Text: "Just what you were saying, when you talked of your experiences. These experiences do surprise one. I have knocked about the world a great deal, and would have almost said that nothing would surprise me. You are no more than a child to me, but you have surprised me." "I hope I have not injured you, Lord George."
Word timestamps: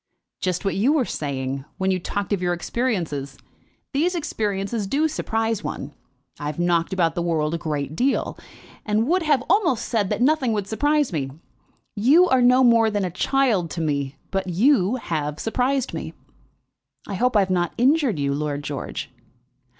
"Just 0.39 0.65
what 0.65 0.73
you 0.75 0.93
were 0.93 1.05
saying, 1.05 1.63
when 1.77 1.91
you 1.91 1.99
talked 1.99 2.33
of 2.33 2.41
your 2.41 2.53
experiences. 2.53 3.37
These 3.93 4.15
experiences 4.15 4.87
do 4.87 5.07
surprise 5.07 5.63
one. 5.63 5.93
I 6.39 6.47
have 6.47 6.57
knocked 6.57 6.91
about 6.91 7.13
the 7.13 7.21
world 7.21 7.53
a 7.53 7.59
great 7.59 7.95
deal, 7.95 8.35
and 8.83 9.05
would 9.07 9.21
have 9.21 9.43
almost 9.47 9.85
said 9.85 10.09
that 10.09 10.19
nothing 10.19 10.53
would 10.53 10.65
surprise 10.65 11.13
me. 11.13 11.29
You 11.93 12.27
are 12.29 12.41
no 12.41 12.63
more 12.63 12.89
than 12.89 13.05
a 13.05 13.11
child 13.11 13.69
to 13.77 13.81
me, 13.81 14.15
but 14.31 14.47
you 14.47 14.95
have 14.95 15.39
surprised 15.39 15.93
me." 15.93 16.15
"I 17.07 17.13
hope 17.13 17.37
I 17.37 17.41
have 17.41 17.51
not 17.51 17.73
injured 17.77 18.17
you, 18.17 18.33
Lord 18.33 18.63
George." 18.63 19.11